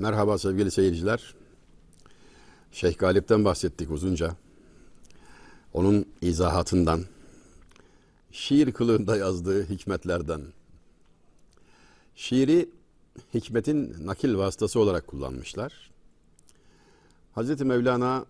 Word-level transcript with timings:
Merhaba 0.00 0.38
sevgili 0.38 0.70
seyirciler. 0.70 1.34
Şeyh 2.72 2.98
Galip'ten 2.98 3.44
bahsettik 3.44 3.90
uzunca. 3.90 4.36
Onun 5.72 6.06
izahatından, 6.20 7.04
şiir 8.32 8.72
kılığında 8.72 9.16
yazdığı 9.16 9.68
hikmetlerden. 9.68 10.42
Şiiri 12.16 12.70
hikmetin 13.34 14.06
nakil 14.06 14.36
vasıtası 14.36 14.80
olarak 14.80 15.06
kullanmışlar. 15.06 15.90
Hazreti 17.32 17.64
Mevlana 17.64 18.24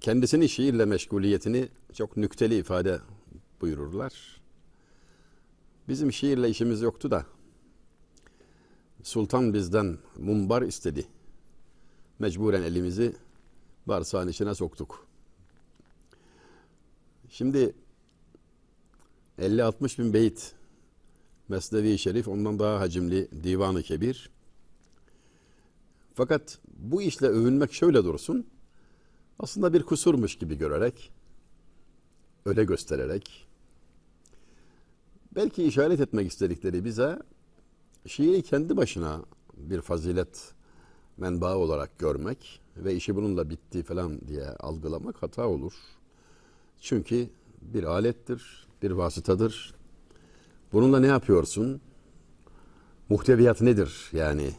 kendisinin 0.00 0.46
şiirle 0.46 0.84
meşguliyetini 0.84 1.68
çok 1.94 2.16
nükteli 2.16 2.58
ifade 2.58 3.00
buyururlar. 3.60 4.40
Bizim 5.88 6.12
şiirle 6.12 6.50
işimiz 6.50 6.82
yoktu 6.82 7.10
da 7.10 7.26
Sultan 9.06 9.54
bizden 9.54 9.98
mumbar 10.18 10.62
istedi. 10.62 11.06
Mecburen 12.18 12.62
elimizi 12.62 13.16
bağırsağın 13.86 14.28
içine 14.28 14.54
soktuk. 14.54 15.06
Şimdi 17.28 17.74
50-60 19.38 19.98
bin 19.98 20.12
beyit 20.12 20.54
Mesnevi 21.48 21.98
Şerif 21.98 22.28
ondan 22.28 22.58
daha 22.58 22.80
hacimli 22.80 23.44
Divan-ı 23.44 23.82
Kebir. 23.82 24.30
Fakat 26.14 26.58
bu 26.78 27.02
işle 27.02 27.26
övünmek 27.26 27.72
şöyle 27.72 28.04
dursun. 28.04 28.46
Aslında 29.38 29.72
bir 29.72 29.82
kusurmuş 29.82 30.38
gibi 30.38 30.58
görerek, 30.58 31.12
öyle 32.44 32.64
göstererek, 32.64 33.46
belki 35.34 35.64
işaret 35.64 36.00
etmek 36.00 36.30
istedikleri 36.30 36.84
bize 36.84 37.18
şiiri 38.06 38.42
kendi 38.42 38.76
başına 38.76 39.20
bir 39.56 39.80
fazilet 39.80 40.54
menbaı 41.16 41.56
olarak 41.56 41.98
görmek 41.98 42.60
ve 42.76 42.94
işi 42.94 43.16
bununla 43.16 43.50
bitti 43.50 43.82
falan 43.82 44.20
diye 44.28 44.48
algılamak 44.48 45.22
hata 45.22 45.46
olur. 45.48 45.72
Çünkü 46.80 47.28
bir 47.62 47.84
alettir, 47.84 48.66
bir 48.82 48.90
vasıtadır. 48.90 49.74
Bununla 50.72 51.00
ne 51.00 51.06
yapıyorsun? 51.06 51.80
Muhteviyat 53.08 53.60
nedir? 53.60 54.10
Yani 54.12 54.50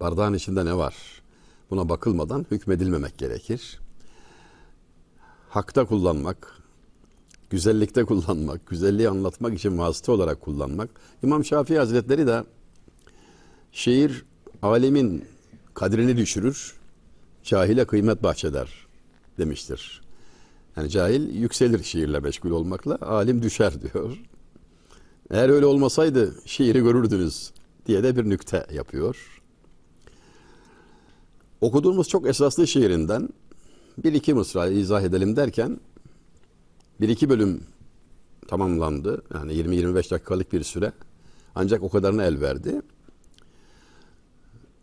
bardağın 0.00 0.34
içinde 0.34 0.64
ne 0.64 0.76
var? 0.76 1.22
Buna 1.70 1.88
bakılmadan 1.88 2.46
hükmedilmemek 2.50 3.18
gerekir. 3.18 3.80
Hakta 5.48 5.84
kullanmak, 5.84 6.62
güzellikte 7.50 8.04
kullanmak, 8.04 8.66
güzelliği 8.66 9.08
anlatmak 9.08 9.54
için 9.54 9.78
vasıta 9.78 10.12
olarak 10.12 10.40
kullanmak. 10.40 10.90
İmam 11.22 11.44
Şafii 11.44 11.78
Hazretleri 11.78 12.26
de 12.26 12.44
şiir 13.74 14.24
alemin 14.62 15.24
kadrini 15.74 16.16
düşürür, 16.16 16.74
cahile 17.42 17.84
kıymet 17.84 18.22
bahşeder 18.22 18.86
demiştir. 19.38 20.02
Yani 20.76 20.90
cahil 20.90 21.34
yükselir 21.34 21.82
şiirle 21.82 22.20
meşgul 22.20 22.50
olmakla, 22.50 22.98
alim 23.00 23.42
düşer 23.42 23.72
diyor. 23.82 24.18
Eğer 25.30 25.48
öyle 25.48 25.66
olmasaydı 25.66 26.34
şiiri 26.46 26.80
görürdünüz 26.80 27.52
diye 27.86 28.02
de 28.02 28.16
bir 28.16 28.24
nükte 28.30 28.66
yapıyor. 28.72 29.42
Okuduğumuz 31.60 32.08
çok 32.08 32.26
esaslı 32.28 32.66
şiirinden 32.66 33.28
bir 33.98 34.12
iki 34.12 34.34
mısra 34.34 34.66
izah 34.66 35.02
edelim 35.02 35.36
derken 35.36 35.80
bir 37.00 37.08
iki 37.08 37.28
bölüm 37.28 37.62
tamamlandı. 38.48 39.22
Yani 39.34 39.52
20-25 39.52 40.10
dakikalık 40.10 40.52
bir 40.52 40.62
süre. 40.62 40.92
Ancak 41.54 41.82
o 41.82 41.88
kadarına 41.88 42.24
el 42.24 42.40
verdi. 42.40 42.82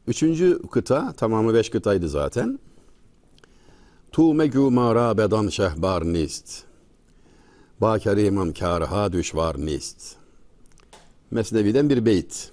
Üçüncü 0.07 0.61
kıta, 0.71 1.13
tamamı 1.13 1.53
beş 1.53 1.69
kıtaydı 1.69 2.09
zaten. 2.09 2.59
Tu 4.11 4.33
megü 4.33 4.59
mara 4.59 5.17
bedan 5.17 5.47
şehbar 5.47 6.03
nist. 6.03 6.63
Ba 7.81 7.99
keriman 7.99 8.53
kârha 8.53 9.13
düşvar 9.13 9.57
nist. 9.57 10.15
Mesnevi'den 11.31 11.89
bir 11.89 12.05
beyt. 12.05 12.51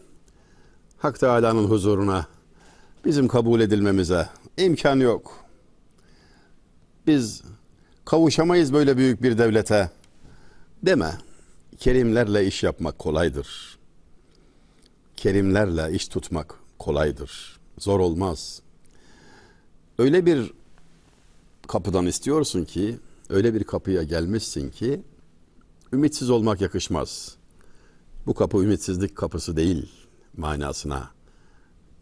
Hak 0.99 1.21
Teala'nın 1.21 1.65
huzuruna 1.65 2.27
bizim 3.05 3.29
kabul 3.29 3.61
edilmemize 3.61 4.29
imkan 4.57 5.01
yok. 5.01 5.33
Biz 7.07 7.43
kavuşamayız 8.05 8.73
böyle 8.73 8.97
büyük 8.97 9.23
bir 9.23 9.39
devlete 9.39 9.91
deme. 10.83 11.19
Kerimlerle 11.79 12.47
iş 12.47 12.63
yapmak 12.63 12.99
kolaydır. 12.99 13.79
Kerimlerle 15.17 15.95
iş 15.95 16.09
tutmak 16.09 16.68
kolaydır. 16.79 17.61
Zor 17.79 18.01
olmaz. 18.01 18.63
Öyle 19.99 20.27
bir 20.27 20.53
kapıdan 21.69 22.07
istiyorsun 22.07 22.65
ki, 22.65 22.99
öyle 23.29 23.55
bir 23.55 23.65
kapıya 23.65 24.03
gelmişsin 24.03 24.71
ki 24.71 25.03
ümitsiz 25.93 26.31
olmak 26.31 26.61
yakışmaz. 26.61 27.37
Bu 28.27 28.35
kapı 28.35 28.59
ümitsizlik 28.59 29.17
kapısı 29.17 29.57
değil 29.57 29.93
manasına 30.37 31.11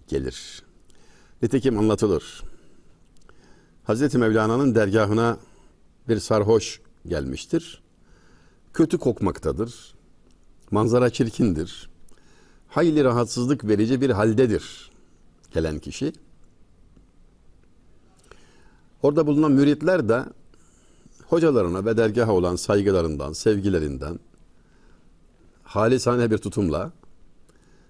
gelir. 0.09 0.63
Nitekim 1.43 1.79
anlatılır. 1.79 2.43
Hazreti 3.85 4.19
Mevlana'nın 4.19 4.75
dergahına 4.75 5.39
bir 6.09 6.19
sarhoş 6.19 6.81
gelmiştir. 7.07 7.83
Kötü 8.75 8.99
kokmaktadır. 8.99 9.95
Manzara 10.71 11.11
çirkindir. 11.11 11.91
Hayli 12.77 13.05
rahatsızlık 13.05 13.69
verici 13.69 14.01
bir 14.01 14.11
haldedir 14.11 14.91
gelen 15.55 15.79
kişi. 15.79 16.13
Orada 19.03 19.27
bulunan 19.27 19.53
müritler 19.53 20.09
de 20.09 20.25
hocalarına 21.27 21.85
ve 21.85 21.97
dergaha 21.97 22.33
olan 22.33 22.57
saygılarından, 22.57 23.33
sevgilerinden 23.33 24.19
halisane 25.63 26.31
bir 26.31 26.39
tutumla 26.39 26.93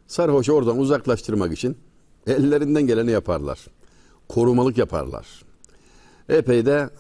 sarhoşu 0.07 0.53
oradan 0.53 0.79
uzaklaştırmak 0.79 1.53
için 1.53 1.79
ellerinden 2.27 2.87
geleni 2.87 3.11
yaparlar. 3.11 3.67
Korumalık 4.29 4.79
yaparlar. 4.79 5.27
Epey 6.29 6.67
de 6.67 6.91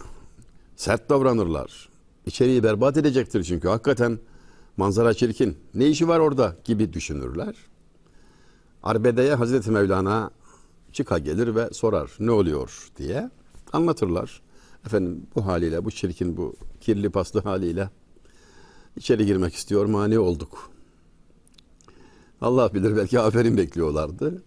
sert 0.76 1.10
davranırlar. 1.10 1.88
İçeriği 2.26 2.62
berbat 2.62 2.96
edecektir 2.96 3.44
çünkü 3.44 3.68
hakikaten 3.68 4.18
manzara 4.76 5.14
çirkin. 5.14 5.58
Ne 5.74 5.86
işi 5.86 6.08
var 6.08 6.18
orada 6.18 6.56
gibi 6.64 6.92
düşünürler. 6.92 7.54
Arbede'ye 8.86 9.34
Hazreti 9.34 9.70
Mevlana 9.70 10.30
çıka 10.92 11.18
gelir 11.18 11.54
ve 11.54 11.68
sorar 11.72 12.16
ne 12.20 12.30
oluyor 12.30 12.90
diye 12.96 13.30
anlatırlar. 13.72 14.42
Efendim 14.86 15.26
bu 15.34 15.46
haliyle 15.46 15.84
bu 15.84 15.90
çirkin 15.90 16.36
bu 16.36 16.56
kirli 16.80 17.10
paslı 17.10 17.40
haliyle 17.40 17.90
içeri 18.96 19.26
girmek 19.26 19.54
istiyor 19.54 19.86
mani 19.86 20.18
olduk. 20.18 20.70
Allah 22.40 22.74
bilir 22.74 22.96
belki 22.96 23.20
aferin 23.20 23.56
bekliyorlardı. 23.56 24.42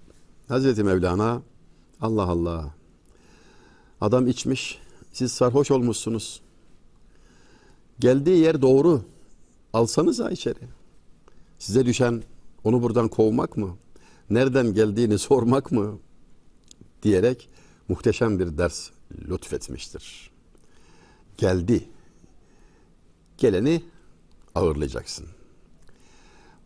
Hazreti 0.48 0.84
Mevlana 0.84 1.42
Allah 2.02 2.24
Allah 2.24 2.74
adam 4.02 4.28
içmiş 4.28 4.80
siz 5.12 5.32
sarhoş 5.32 5.72
olmuşsunuz. 5.72 6.42
Geldiği 8.00 8.38
yer 8.38 8.62
doğru. 8.62 9.02
Alsanıza 9.74 10.30
içeri. 10.32 10.68
Size 11.58 11.86
düşen 11.86 12.24
onu 12.64 12.82
buradan 12.82 13.08
kovmak 13.08 13.58
mı? 13.58 13.78
Nereden 14.30 14.74
geldiğini 14.74 15.18
sormak 15.20 15.72
mı? 15.72 16.00
Diyerek 17.04 17.50
muhteşem 17.88 18.40
bir 18.40 18.58
ders 18.58 18.90
lütfetmiştir. 19.28 20.32
Geldi. 21.38 21.90
Geleni 23.38 23.84
ağırlayacaksın. 24.56 25.26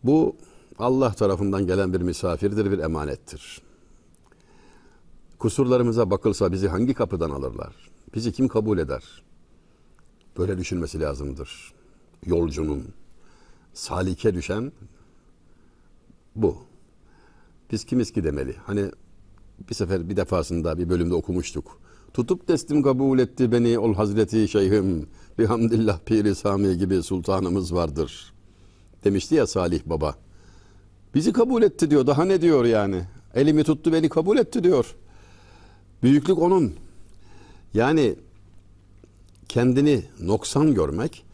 Bu 0.04 0.36
Allah 0.78 1.12
tarafından 1.12 1.66
gelen 1.66 1.92
bir 1.92 2.00
misafirdir, 2.00 2.70
bir 2.70 2.78
emanettir. 2.78 3.62
Kusurlarımıza 5.38 6.10
bakılsa 6.10 6.52
bizi 6.52 6.68
hangi 6.68 6.94
kapıdan 6.94 7.30
alırlar? 7.30 7.74
Bizi 8.14 8.32
kim 8.32 8.48
kabul 8.48 8.78
eder? 8.78 9.22
Böyle 10.38 10.58
düşünmesi 10.58 11.00
lazımdır. 11.00 11.72
Yolcunun, 12.26 12.84
salike 13.74 14.34
düşen 14.34 14.72
bu. 16.36 16.73
Biz 17.74 17.84
kimiz 17.84 18.12
ki 18.12 18.24
demeli. 18.24 18.54
Hani 18.66 18.90
bir 19.70 19.74
sefer 19.74 20.08
bir 20.08 20.16
defasında 20.16 20.78
bir 20.78 20.88
bölümde 20.88 21.14
okumuştuk. 21.14 21.80
Tutup 22.12 22.46
teslim 22.46 22.82
kabul 22.82 23.18
etti 23.18 23.52
beni 23.52 23.78
ol 23.78 23.94
Hazreti 23.94 24.48
Şeyhim. 24.48 25.08
Bihamdillah 25.38 25.98
Piri 26.06 26.34
Sami 26.34 26.78
gibi 26.78 27.02
sultanımız 27.02 27.74
vardır. 27.74 28.32
Demişti 29.04 29.34
ya 29.34 29.46
Salih 29.46 29.80
Baba. 29.86 30.14
Bizi 31.14 31.32
kabul 31.32 31.62
etti 31.62 31.90
diyor. 31.90 32.06
Daha 32.06 32.24
ne 32.24 32.40
diyor 32.40 32.64
yani? 32.64 33.04
Elimi 33.34 33.64
tuttu 33.64 33.92
beni 33.92 34.08
kabul 34.08 34.38
etti 34.38 34.64
diyor. 34.64 34.94
Büyüklük 36.02 36.38
onun. 36.38 36.74
Yani 37.74 38.14
kendini 39.48 40.02
noksan 40.20 40.74
görmek 40.74 41.24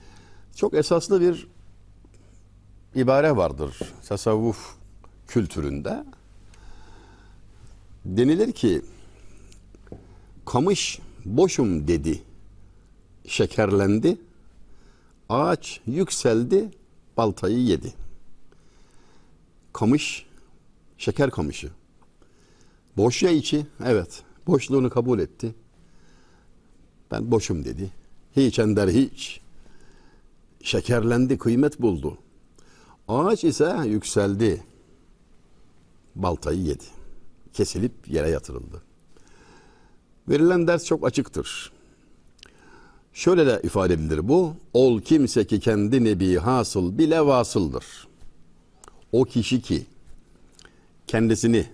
çok 0.56 0.75
esaslı 0.75 1.20
bir 1.20 1.46
ibare 2.94 3.36
vardır 3.36 3.76
tasavvuf 4.08 4.75
kültüründe. 5.28 6.04
Denilir 8.05 8.52
ki 8.52 8.82
kamış 10.47 11.00
boşum 11.25 11.88
dedi. 11.88 12.23
Şekerlendi. 13.26 14.19
Ağaç 15.29 15.81
yükseldi. 15.87 16.70
Baltayı 17.17 17.58
yedi. 17.58 17.93
Kamış 19.73 20.26
şeker 20.99 21.31
kamışı. 21.31 21.70
Boş 22.97 23.23
ya 23.23 23.31
içi. 23.31 23.67
Evet. 23.85 24.23
Boşluğunu 24.46 24.91
kabul 24.91 25.19
etti. 25.19 25.55
Ben 27.11 27.31
boşum 27.31 27.64
dedi. 27.64 27.91
Hiç 28.37 28.58
ender 28.58 28.88
hiç. 28.88 29.41
Şekerlendi, 30.62 31.38
kıymet 31.38 31.81
buldu. 31.81 32.19
Ağaç 33.08 33.44
ise 33.44 33.76
yükseldi. 33.87 34.64
Baltayı 36.14 36.61
yedi. 36.62 37.00
Kesilip 37.52 37.93
yere 38.08 38.31
yatırıldı. 38.31 38.82
Verilen 40.29 40.67
ders 40.67 40.85
çok 40.85 41.06
açıktır. 41.06 41.73
Şöyle 43.12 43.47
de 43.47 43.61
ifade 43.64 43.94
edilir 43.94 44.29
bu. 44.29 44.55
Ol 44.75 45.00
kimse 45.00 45.47
ki 45.47 45.61
kendini 45.61 46.20
bir 46.20 46.37
hasıl 46.37 46.99
bile 46.99 47.26
vasıldır. 47.26 48.08
O 49.12 49.25
kişi 49.25 49.62
ki 49.62 49.87
kendisini 51.06 51.67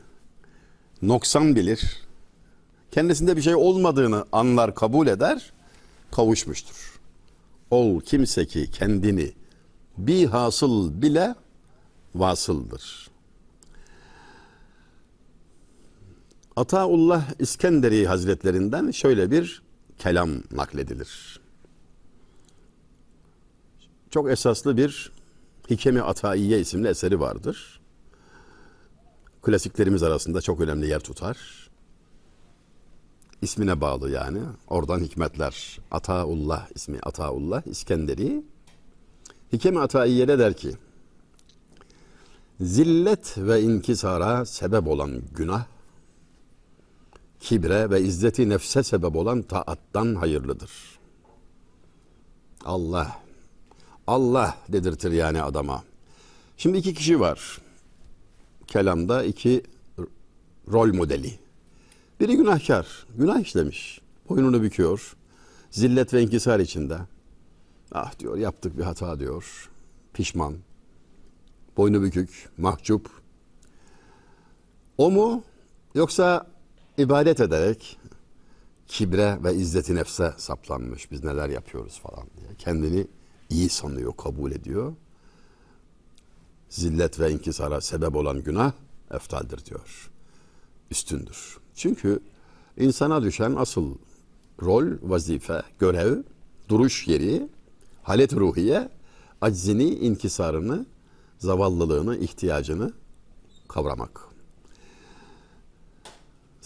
noksan 1.02 1.56
bilir, 1.56 2.02
kendisinde 2.90 3.36
bir 3.36 3.42
şey 3.42 3.54
olmadığını 3.54 4.24
anlar, 4.32 4.74
kabul 4.74 5.06
eder, 5.06 5.52
kavuşmuştur. 6.10 7.00
Ol 7.70 8.00
kimse 8.00 8.46
ki 8.46 8.70
kendini 8.70 9.32
bir 9.98 10.26
hasıl 10.26 11.02
bile 11.02 11.34
vasıldır. 12.14 13.10
Ataullah 16.56 17.24
İskenderi 17.38 18.06
Hazretlerinden 18.06 18.90
şöyle 18.90 19.30
bir 19.30 19.62
kelam 19.98 20.30
nakledilir. 20.50 21.40
Çok 24.10 24.30
esaslı 24.30 24.76
bir 24.76 25.12
Hikemi 25.70 26.02
Ataiye 26.02 26.60
isimli 26.60 26.88
eseri 26.88 27.20
vardır. 27.20 27.80
Klasiklerimiz 29.42 30.02
arasında 30.02 30.40
çok 30.40 30.60
önemli 30.60 30.88
yer 30.88 31.00
tutar. 31.00 31.68
İsmine 33.42 33.80
bağlı 33.80 34.10
yani. 34.10 34.40
Oradan 34.68 35.00
hikmetler. 35.00 35.78
Ataullah 35.90 36.68
ismi 36.74 36.98
Ataullah 37.02 37.66
İskenderi. 37.66 38.42
Hikemi 39.52 39.80
Ataiye'de 39.80 40.38
der 40.38 40.54
ki 40.54 40.72
Zillet 42.60 43.38
ve 43.38 43.62
inkisara 43.62 44.46
sebep 44.46 44.86
olan 44.86 45.22
günah 45.34 45.66
kibre 47.40 47.90
ve 47.90 48.00
izzeti 48.00 48.48
nefse 48.48 48.82
sebep 48.82 49.16
olan 49.16 49.42
taattan 49.42 50.14
hayırlıdır. 50.14 50.70
Allah, 52.64 53.20
Allah 54.06 54.58
dedirtir 54.68 55.12
yani 55.12 55.42
adama. 55.42 55.84
Şimdi 56.56 56.78
iki 56.78 56.94
kişi 56.94 57.20
var. 57.20 57.58
Kelamda 58.66 59.24
iki 59.24 59.62
rol 60.72 60.94
modeli. 60.94 61.38
Biri 62.20 62.36
günahkar, 62.36 63.06
günah 63.18 63.40
işlemiş. 63.40 64.00
Boynunu 64.28 64.62
büküyor. 64.62 65.16
Zillet 65.70 66.14
ve 66.14 66.22
inkisar 66.22 66.60
içinde. 66.60 66.98
Ah 67.92 68.18
diyor 68.18 68.36
yaptık 68.36 68.78
bir 68.78 68.82
hata 68.82 69.18
diyor. 69.18 69.70
Pişman. 70.12 70.54
Boynu 71.76 72.02
bükük, 72.02 72.48
mahcup. 72.58 73.10
O 74.98 75.10
mu? 75.10 75.42
Yoksa 75.94 76.46
ibadet 76.98 77.40
ederek 77.40 77.98
kibre 78.88 79.38
ve 79.44 79.54
izzeti 79.54 79.94
nefse 79.94 80.34
saplanmış. 80.36 81.10
Biz 81.10 81.24
neler 81.24 81.48
yapıyoruz 81.48 82.00
falan 82.00 82.26
diye. 82.36 82.48
Kendini 82.58 83.06
iyi 83.50 83.68
sanıyor, 83.68 84.16
kabul 84.16 84.52
ediyor. 84.52 84.92
Zillet 86.68 87.20
ve 87.20 87.32
inkisara 87.32 87.80
sebep 87.80 88.16
olan 88.16 88.42
günah 88.42 88.72
eftaldir 89.10 89.64
diyor. 89.64 90.10
Üstündür. 90.90 91.58
Çünkü 91.74 92.20
insana 92.76 93.22
düşen 93.22 93.54
asıl 93.54 93.94
rol, 94.62 94.86
vazife, 95.02 95.62
görev, 95.78 96.22
duruş 96.68 97.08
yeri, 97.08 97.48
halet 98.02 98.32
ruhiye, 98.32 98.88
aczini, 99.40 99.84
inkisarını, 99.84 100.86
zavallılığını, 101.38 102.16
ihtiyacını 102.16 102.92
kavramak. 103.68 104.35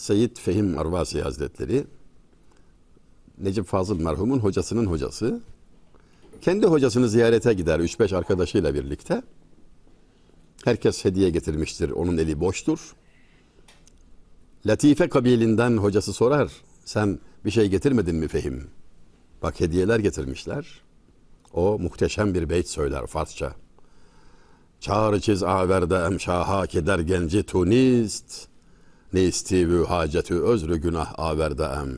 Seyyid 0.00 0.36
Fehim 0.36 0.78
Arvasi 0.78 1.22
Hazretleri 1.22 1.84
Necip 3.38 3.66
Fazıl 3.66 4.00
merhumun 4.00 4.38
hocasının 4.38 4.86
hocası. 4.86 5.40
Kendi 6.40 6.66
hocasını 6.66 7.08
ziyarete 7.08 7.52
gider 7.52 7.80
3-5 7.80 8.16
arkadaşıyla 8.16 8.74
birlikte. 8.74 9.22
Herkes 10.64 11.04
hediye 11.04 11.30
getirmiştir. 11.30 11.90
Onun 11.90 12.16
eli 12.16 12.40
boştur. 12.40 12.94
Latife 14.66 15.08
kabilinden 15.08 15.76
hocası 15.76 16.12
sorar. 16.12 16.52
Sen 16.84 17.18
bir 17.44 17.50
şey 17.50 17.68
getirmedin 17.68 18.16
mi 18.16 18.28
Fehim? 18.28 18.70
Bak 19.42 19.60
hediyeler 19.60 19.98
getirmişler. 19.98 20.80
O 21.52 21.78
muhteşem 21.78 22.34
bir 22.34 22.48
beyt 22.50 22.68
söyler 22.68 23.06
Farsça. 23.06 23.52
Çağrı 24.80 25.20
çiz 25.20 25.42
averde 25.42 25.96
emşaha 25.96 26.66
keder 26.66 26.98
genci 26.98 27.42
tunist. 27.42 28.49
Ne 29.12 29.22
istivü 29.22 29.84
hacetü 29.84 30.34
özrü 30.34 30.76
günah 30.76 31.18
averde 31.18 31.64
em. 31.64 31.96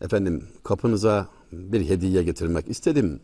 Efendim 0.00 0.48
kapınıza 0.64 1.28
bir 1.52 1.88
hediye 1.88 2.22
getirmek 2.22 2.68
istedim. 2.68 3.20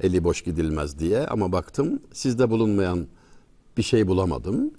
Eli 0.00 0.24
boş 0.24 0.42
gidilmez 0.42 0.98
diye 0.98 1.26
ama 1.26 1.52
baktım 1.52 2.02
sizde 2.12 2.50
bulunmayan 2.50 3.06
bir 3.76 3.82
şey 3.82 4.06
bulamadım. 4.06 4.70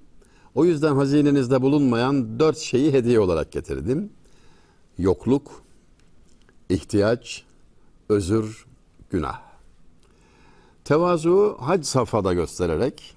O 0.55 0.65
yüzden 0.65 0.95
hazinenizde 0.95 1.61
bulunmayan 1.61 2.39
dört 2.39 2.57
şeyi 2.57 2.93
hediye 2.93 3.19
olarak 3.19 3.51
getirdim. 3.51 4.09
Yokluk, 4.97 5.63
ihtiyaç, 6.69 7.43
özür, 8.09 8.65
günah. 9.09 9.41
Tevazu 10.83 11.57
hac 11.59 11.85
safhada 11.85 12.33
göstererek 12.33 13.14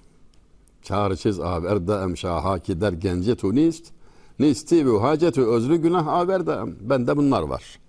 çağrışız 0.89 1.39
averde 1.39 1.93
emşaha 1.93 2.59
ki 2.59 2.81
der 2.81 2.93
gence 2.93 3.35
tunist 3.35 3.91
nisti 4.39 4.87
ve 4.87 4.99
hacetü 4.99 5.41
özrü 5.41 5.77
günah 5.77 6.07
averde 6.07 6.59
bende 6.89 7.17
bunlar 7.17 7.41
var. 7.41 7.79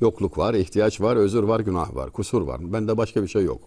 Yokluk 0.00 0.38
var, 0.38 0.54
ihtiyaç 0.54 1.00
var, 1.00 1.16
özür 1.16 1.42
var, 1.42 1.60
günah 1.60 1.94
var, 1.94 2.10
kusur 2.10 2.42
var. 2.42 2.72
Bende 2.72 2.96
başka 2.96 3.22
bir 3.22 3.28
şey 3.28 3.44
yok. 3.44 3.60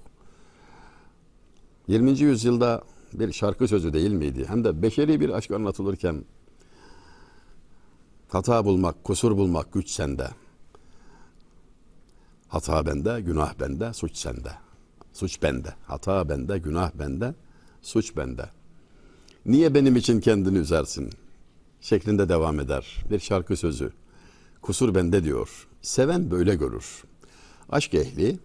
20. 1.87 2.19
yüzyılda 2.19 2.81
bir 3.13 3.31
şarkı 3.31 3.67
sözü 3.67 3.93
değil 3.93 4.11
miydi? 4.11 4.45
Hem 4.47 4.63
de 4.63 4.81
beşeri 4.81 5.19
bir 5.19 5.29
aşk 5.29 5.51
anlatılırken 5.51 6.25
hata 8.29 8.65
bulmak, 8.65 9.03
kusur 9.03 9.37
bulmak 9.37 9.73
güç 9.73 9.89
sende. 9.89 10.27
Hata 12.47 12.85
bende, 12.85 13.21
günah 13.21 13.59
bende, 13.59 13.93
suç 13.93 14.17
sende. 14.17 14.51
Suç 15.13 15.41
bende. 15.43 15.73
Hata 15.87 16.29
bende, 16.29 16.57
günah 16.57 16.91
bende, 16.93 17.35
suç 17.81 18.17
bende. 18.17 18.49
Niye 19.45 19.73
benim 19.73 19.95
için 19.95 20.19
kendini 20.19 20.57
üzersin? 20.57 21.09
Şeklinde 21.81 22.29
devam 22.29 22.59
eder. 22.59 23.03
Bir 23.11 23.19
şarkı 23.19 23.57
sözü. 23.57 23.91
Kusur 24.61 24.95
bende 24.95 25.23
diyor. 25.23 25.67
Seven 25.81 26.31
böyle 26.31 26.55
görür. 26.55 27.03
Aşk 27.69 27.93
ehli, 27.93 28.39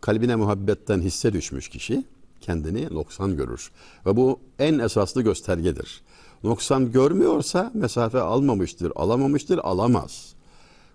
kalbine 0.00 0.36
muhabbetten 0.36 1.00
hisse 1.00 1.32
düşmüş 1.32 1.68
kişi 1.68 2.04
kendini 2.40 2.94
noksan 2.94 3.36
görür. 3.36 3.70
Ve 4.06 4.16
bu 4.16 4.40
en 4.58 4.78
esaslı 4.78 5.22
göstergedir. 5.22 6.02
Noksan 6.44 6.92
görmüyorsa 6.92 7.70
mesafe 7.74 8.20
almamıştır, 8.20 8.92
alamamıştır, 8.96 9.58
alamaz. 9.58 10.34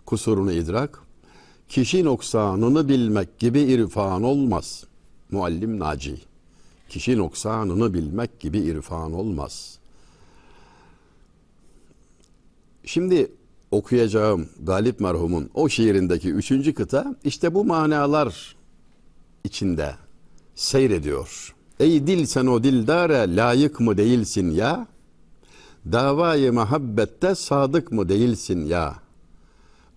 Kusurunu 0.05 0.51
idrak, 0.51 0.99
kişi 1.69 2.05
noksanını 2.05 2.89
bilmek 2.89 3.39
gibi 3.39 3.59
irfan 3.59 4.23
olmaz. 4.23 4.83
Muallim 5.31 5.79
Naci. 5.79 6.32
Kişi 6.93 7.17
noksanını 7.17 7.93
bilmek 7.93 8.39
gibi 8.39 8.59
irfan 8.59 9.13
olmaz. 9.13 9.77
Şimdi 12.85 13.31
okuyacağım 13.71 14.49
Galip 14.63 14.99
merhumun 14.99 15.49
o 15.53 15.69
şiirindeki 15.69 16.31
üçüncü 16.31 16.73
kıta 16.73 17.15
işte 17.23 17.53
bu 17.53 17.65
manalar 17.65 18.55
içinde 19.43 19.95
seyrediyor. 20.55 21.55
Ey 21.79 22.07
dil 22.07 22.25
sen 22.25 22.45
o 22.45 22.63
dildare 22.63 23.35
layık 23.35 23.79
mı 23.79 23.97
değilsin 23.97 24.51
ya? 24.51 24.87
Davayı 25.91 26.53
muhabbette 26.53 27.35
sadık 27.35 27.91
mı 27.91 28.09
değilsin 28.09 28.65
ya? 28.65 28.95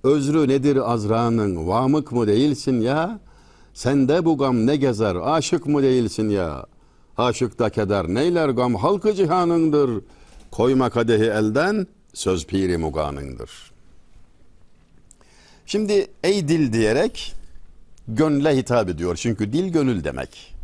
Özrü 0.03 0.49
nedir 0.49 0.93
azranın 0.93 1.69
vamık 1.69 2.13
mı 2.13 2.27
değilsin 2.27 2.81
ya? 2.81 3.21
Sende 3.75 4.25
bu 4.25 4.39
gam 4.39 4.67
ne 4.67 4.77
gezer 4.77 5.17
aşık 5.17 5.67
mı 5.67 5.83
değilsin 5.83 6.29
ya? 6.29 6.67
Aşıkta 7.19 7.71
keder 7.71 8.09
neyler 8.09 8.49
gam 8.49 8.75
halkı 8.75 9.15
cihanındır. 9.15 10.05
Koyma 10.51 10.91
kadehi 10.91 11.25
elden 11.25 11.87
söz 12.15 12.47
piri 12.47 12.79
muganındır. 12.79 13.73
Şimdi 15.67 16.07
ey 16.25 16.49
dil 16.49 16.73
diyerek 16.73 17.35
gönle 18.09 18.57
hitap 18.57 18.89
ediyor. 18.89 19.17
Çünkü 19.17 19.53
dil 19.53 19.73
gönül 19.73 20.05
demek. 20.05 20.55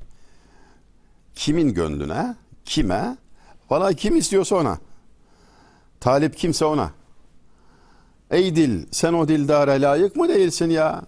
Kimin 1.34 1.74
gönlüne, 1.74 2.36
kime, 2.64 3.16
valla 3.70 3.92
kim 3.92 4.16
istiyorsa 4.16 4.56
ona. 4.56 4.78
Talip 6.00 6.36
kimse 6.36 6.64
ona. 6.64 6.90
Ey 8.30 8.56
dil 8.56 8.86
sen 8.90 9.12
o 9.12 9.28
dildara 9.28 9.72
layık 9.72 10.16
mı 10.16 10.28
değilsin 10.28 10.70
ya? 10.70 11.02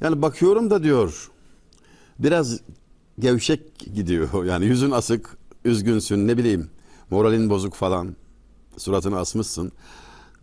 Yani 0.00 0.22
bakıyorum 0.22 0.70
da 0.70 0.82
diyor 0.82 1.30
biraz 2.18 2.60
gevşek 3.18 3.78
gidiyor. 3.94 4.44
Yani 4.46 4.64
yüzün 4.64 4.90
asık, 4.90 5.36
üzgünsün 5.64 6.28
ne 6.28 6.38
bileyim 6.38 6.70
moralin 7.10 7.50
bozuk 7.50 7.74
falan 7.74 8.16
suratını 8.76 9.18
asmışsın. 9.18 9.72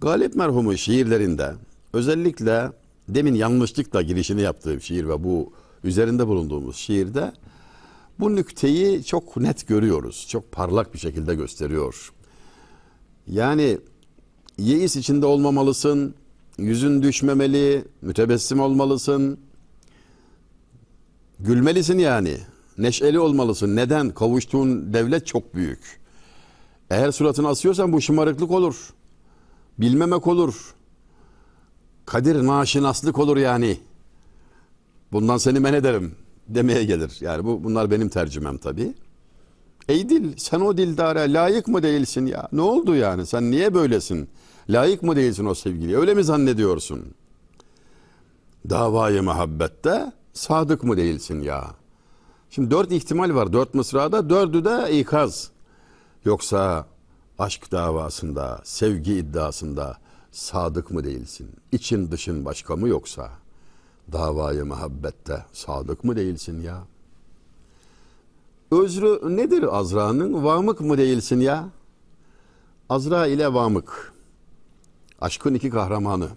Galip 0.02 0.36
merhumu 0.36 0.78
şiirlerinde 0.78 1.54
özellikle 1.94 2.72
demin 3.08 3.34
yanlışlıkla 3.34 4.02
girişini 4.02 4.42
yaptığım 4.42 4.82
şiir 4.82 5.08
ve 5.08 5.24
bu 5.24 5.54
üzerinde 5.84 6.28
bulunduğumuz 6.28 6.76
şiirde 6.76 7.32
bu 8.20 8.36
nükteyi 8.36 9.04
çok 9.04 9.38
net 9.38 9.68
görüyoruz. 9.68 10.28
Çok 10.30 10.52
parlak 10.52 10.94
bir 10.94 11.00
şekilde 11.00 11.36
gösteriyor. 11.36 12.14
Yani 13.28 13.78
yeis 14.58 14.96
içinde 14.96 15.26
olmamalısın, 15.26 16.16
yüzün 16.58 17.02
düşmemeli, 17.02 17.86
mütebessim 18.02 18.60
olmalısın, 18.60 19.40
gülmelisin 21.40 21.98
yani. 21.98 22.38
Neşeli 22.80 23.20
olmalısın. 23.20 23.76
Neden? 23.76 24.10
Kavuştuğun 24.10 24.94
devlet 24.94 25.28
çok 25.28 25.56
büyük. 25.56 26.00
Eğer 26.90 27.12
suratını 27.12 27.48
asıyorsan 27.48 27.94
bu 27.94 28.02
şımarıklık 28.02 28.52
olur. 28.52 28.94
Bilmemek 29.78 30.28
olur. 30.28 30.74
Kadir 32.06 32.48
naşinaslık 32.48 33.20
olur 33.20 33.38
yani. 33.38 33.78
Bundan 35.12 35.38
seni 35.38 35.60
men 35.60 35.74
ederim 35.74 36.16
demeye 36.48 36.84
gelir. 36.84 37.18
Yani 37.22 37.46
bu 37.46 37.64
bunlar 37.64 37.92
benim 37.92 38.10
tercümem 38.10 38.58
tabii. 38.58 38.94
Ey 39.90 40.10
dil 40.10 40.38
sen 40.38 40.60
o 40.60 40.78
dildara 40.78 41.20
layık 41.20 41.68
mı 41.68 41.84
değilsin 41.84 42.26
ya? 42.26 42.48
Ne 42.52 42.62
oldu 42.62 42.96
yani? 42.96 43.26
Sen 43.26 43.52
niye 43.52 43.74
böylesin? 43.74 44.30
Layık 44.70 45.04
mı 45.04 45.16
değilsin 45.16 45.46
o 45.46 45.54
sevgiliye? 45.56 45.98
Öyle 45.98 46.14
mi 46.14 46.24
zannediyorsun? 46.24 47.06
Davayı 48.70 49.24
muhabbette 49.24 50.12
sadık 50.34 50.84
mı 50.84 50.98
değilsin 50.98 51.42
ya? 51.42 51.79
Şimdi 52.50 52.72
dört 52.72 52.92
ihtimal 52.92 53.36
var 53.36 53.54
dört 53.54 53.74
mısrada. 53.74 54.30
Dördü 54.30 54.66
de 54.66 55.00
ikaz. 55.00 55.52
Yoksa 56.26 56.86
aşk 57.40 57.72
davasında, 57.72 58.62
sevgi 58.64 59.14
iddiasında 59.14 59.98
sadık 60.32 60.92
mı 60.92 61.04
değilsin? 61.04 61.50
İçin 61.72 62.12
dışın 62.12 62.46
başka 62.46 62.76
mı 62.76 62.88
yoksa? 62.90 63.30
Davayı 64.12 64.66
muhabbette 64.66 65.46
sadık 65.54 66.04
mı 66.04 66.16
değilsin 66.16 66.62
ya? 66.62 66.84
Özrü 68.72 69.38
nedir 69.38 69.78
Azra'nın? 69.78 70.44
Vamık 70.44 70.82
mı 70.82 70.98
değilsin 70.98 71.40
ya? 71.40 71.70
Azra 72.90 73.28
ile 73.28 73.54
Vamık. 73.54 74.14
Aşkın 75.22 75.54
iki 75.54 75.70
kahramanı. 75.70 76.28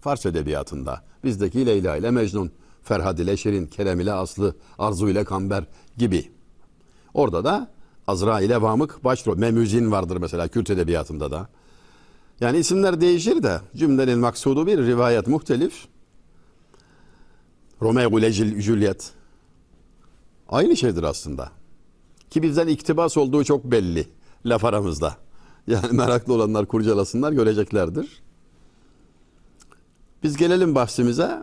Fars 0.00 0.26
edebiyatında. 0.26 1.02
Bizdeki 1.24 1.66
Leyla 1.66 1.96
ile 1.96 2.10
Mecnun. 2.10 2.50
Ferhad 2.82 3.18
ile 3.18 3.36
Şirin, 3.36 3.66
Kerem 3.66 4.00
ile 4.00 4.12
Aslı, 4.12 4.54
Arzu 4.78 5.08
ile 5.08 5.24
Kamber 5.24 5.64
gibi. 5.96 6.32
Orada 7.14 7.44
da 7.44 7.70
Azra 8.06 8.40
ile 8.40 8.62
Vamık 8.62 9.04
başrol. 9.04 9.36
Memüzin 9.38 9.92
vardır 9.92 10.16
mesela 10.16 10.48
Kürt 10.48 10.70
edebiyatında 10.70 11.30
da. 11.30 11.48
Yani 12.40 12.58
isimler 12.58 13.00
değişir 13.00 13.42
de 13.42 13.60
cümlenin 13.76 14.18
maksudu 14.18 14.66
bir 14.66 14.78
rivayet 14.78 15.26
muhtelif. 15.26 15.86
Romeo 17.82 18.18
ile 18.18 18.32
Juliet. 18.32 19.12
Aynı 20.48 20.76
şeydir 20.76 21.02
aslında. 21.02 21.50
Ki 22.30 22.42
bizden 22.42 22.66
iktibas 22.66 23.16
olduğu 23.16 23.44
çok 23.44 23.64
belli 23.64 24.08
laf 24.44 24.64
aramızda. 24.64 25.16
Yani 25.66 25.92
meraklı 25.92 26.34
olanlar 26.34 26.66
kurcalasınlar 26.66 27.32
göreceklerdir. 27.32 28.22
Biz 30.22 30.36
gelelim 30.36 30.74
bahsimize. 30.74 31.42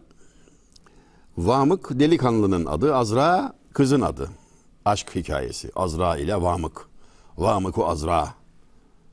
Vamık 1.38 2.00
delikanlının 2.00 2.66
adı, 2.66 2.96
Azra 2.96 3.54
kızın 3.74 4.02
adı. 4.02 4.30
Aşk 4.86 5.16
hikayesi. 5.16 5.72
Azra 5.76 6.18
ile 6.18 6.42
Vamık. 6.42 6.88
Vamık-u 7.38 7.88
Azra. 7.88 8.34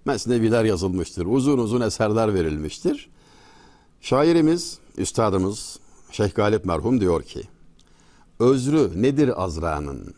Mesneviler 0.05 0.65
yazılmıştır. 0.65 1.27
Uzun 1.27 1.59
uzun 1.59 1.81
eserler 1.81 2.35
verilmiştir. 2.35 3.11
Şairimiz, 4.01 4.79
üstadımız 4.97 5.79
Şeyh 6.11 6.35
Galip 6.35 6.65
merhum 6.65 7.01
diyor 7.01 7.23
ki, 7.23 7.43
Özrü 8.39 9.03
nedir 9.03 9.43
Azra'nın? 9.43 10.15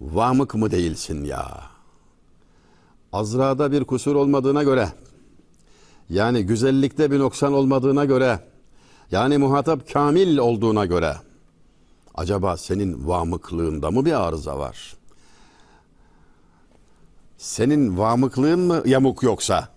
Vamık 0.00 0.54
mı 0.54 0.70
değilsin 0.70 1.24
ya? 1.24 1.62
Azra'da 3.12 3.72
bir 3.72 3.84
kusur 3.84 4.14
olmadığına 4.14 4.62
göre, 4.62 4.88
yani 6.10 6.46
güzellikte 6.46 7.10
bir 7.10 7.18
noksan 7.18 7.52
olmadığına 7.52 8.04
göre, 8.04 8.40
yani 9.10 9.38
muhatap 9.38 9.92
kamil 9.92 10.38
olduğuna 10.38 10.86
göre, 10.86 11.16
acaba 12.14 12.56
senin 12.56 13.08
vamıklığında 13.08 13.90
mı 13.90 14.04
bir 14.04 14.26
arıza 14.26 14.58
var? 14.58 14.96
Senin 17.38 17.98
vamıklığın 17.98 18.60
mı 18.60 18.82
yamuk 18.86 19.22
yoksa? 19.22 19.68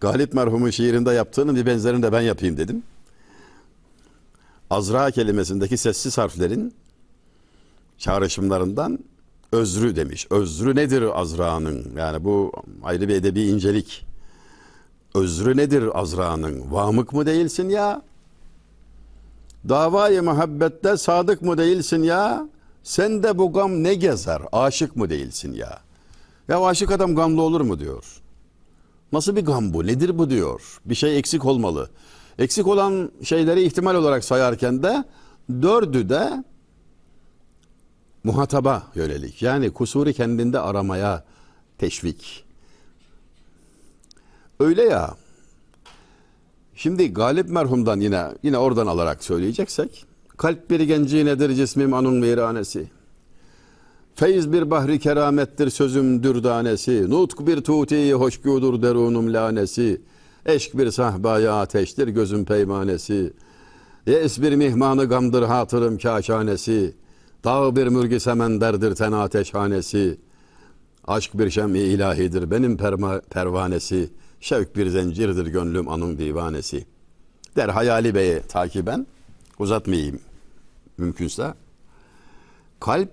Galip 0.00 0.34
merhumun 0.34 0.70
şiirinde 0.70 1.12
yaptığının 1.12 1.56
bir 1.56 1.66
benzerini 1.66 2.02
de 2.02 2.12
ben 2.12 2.20
yapayım 2.20 2.56
dedim. 2.56 2.82
Azra 4.70 5.10
kelimesindeki 5.10 5.76
sessiz 5.76 6.18
harflerin 6.18 6.74
çağrışımlarından 7.98 8.98
özrü 9.52 9.96
demiş. 9.96 10.26
Özrü 10.30 10.76
nedir 10.76 11.20
Azra'nın? 11.20 11.92
Yani 11.96 12.24
bu 12.24 12.52
ayrı 12.82 13.08
bir 13.08 13.14
edebi 13.14 13.42
incelik. 13.42 14.11
Özrü 15.14 15.56
nedir 15.56 16.00
Azra'nın? 16.00 16.72
Vamık 16.72 17.12
mı 17.12 17.26
değilsin 17.26 17.68
ya? 17.68 18.02
Davayı 19.68 20.22
muhabbette 20.22 20.96
sadık 20.96 21.42
mı 21.42 21.58
değilsin 21.58 22.02
ya? 22.02 22.48
Sen 22.82 23.22
de 23.22 23.38
bu 23.38 23.52
gam 23.52 23.82
ne 23.82 23.94
gezer? 23.94 24.42
Aşık 24.52 24.96
mı 24.96 25.10
değilsin 25.10 25.52
ya? 25.52 25.80
Ya 26.48 26.64
aşık 26.64 26.90
adam 26.90 27.14
gamlı 27.14 27.42
olur 27.42 27.60
mu 27.60 27.78
diyor. 27.78 28.22
Nasıl 29.12 29.36
bir 29.36 29.44
gam 29.44 29.74
bu? 29.74 29.86
Nedir 29.86 30.18
bu 30.18 30.30
diyor. 30.30 30.80
Bir 30.84 30.94
şey 30.94 31.18
eksik 31.18 31.44
olmalı. 31.44 31.90
Eksik 32.38 32.66
olan 32.66 33.10
şeyleri 33.22 33.62
ihtimal 33.62 33.94
olarak 33.94 34.24
sayarken 34.24 34.82
de 34.82 35.04
dördü 35.50 36.08
de 36.08 36.44
muhataba 38.24 38.82
yönelik. 38.94 39.42
Yani 39.42 39.70
kusuru 39.70 40.12
kendinde 40.12 40.58
aramaya 40.58 41.24
teşvik. 41.78 42.44
Öyle 44.62 44.82
ya. 44.82 45.14
Şimdi 46.74 47.12
Galip 47.12 47.48
merhumdan 47.48 48.00
yine 48.00 48.24
yine 48.42 48.58
oradan 48.58 48.86
alarak 48.86 49.24
söyleyeceksek 49.24 50.06
kalp 50.36 50.70
bir 50.70 50.80
genci 50.80 51.24
nedir 51.24 51.54
cismim 51.54 51.94
anın 51.94 52.22
viranesi. 52.22 52.90
Feyz 54.14 54.52
bir 54.52 54.70
bahri 54.70 54.98
keramettir 54.98 55.70
sözüm 55.70 56.22
dürdanesi. 56.22 57.10
Nutk 57.10 57.46
bir 57.46 57.60
tuti 57.60 58.14
hoşgüdür 58.14 58.82
derunum 58.82 59.32
lanesi. 59.32 60.00
Eşk 60.46 60.78
bir 60.78 60.90
sahbaya 60.90 61.60
ateştir 61.60 62.08
gözüm 62.08 62.44
peymanesi. 62.44 63.32
Yes 64.06 64.42
bir 64.42 64.54
mihmanı 64.54 65.04
gamdır 65.04 65.42
hatırım 65.42 65.98
kaşanesi. 65.98 66.94
Dağ 67.44 67.76
bir 67.76 67.86
mürgü 67.86 68.20
semenderdir 68.20 68.94
ten 68.94 69.12
ateşhanesi. 69.12 70.18
Aşk 71.06 71.38
bir 71.38 71.50
şem-i 71.50 71.78
ilahidir 71.78 72.50
benim 72.50 72.76
perma, 72.76 73.20
pervanesi. 73.30 74.10
Şevk 74.42 74.76
bir 74.76 74.88
zencirdir 74.88 75.46
gönlüm 75.46 75.88
anın 75.88 76.18
divanesi. 76.18 76.86
Der 77.56 77.68
Hayali 77.68 78.14
Bey'e 78.14 78.42
takiben 78.42 79.06
uzatmayayım 79.58 80.20
mümkünse. 80.98 81.54
Kalp 82.80 83.10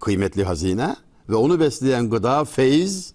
kıymetli 0.00 0.44
hazine 0.44 0.96
ve 1.28 1.34
onu 1.34 1.60
besleyen 1.60 2.10
gıda 2.10 2.44
feyiz. 2.44 3.12